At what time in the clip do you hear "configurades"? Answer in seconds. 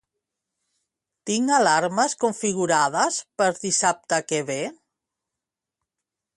2.25-3.21